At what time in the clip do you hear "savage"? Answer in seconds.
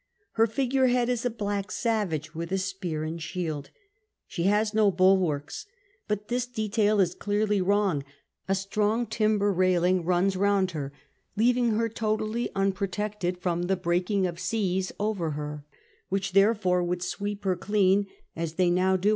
1.69-2.33